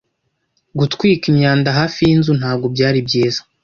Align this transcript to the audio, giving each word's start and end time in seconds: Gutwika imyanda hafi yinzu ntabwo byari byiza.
Gutwika 0.79 1.23
imyanda 1.31 1.69
hafi 1.79 1.99
yinzu 2.07 2.31
ntabwo 2.39 2.65
byari 2.75 2.99
byiza. 3.07 3.41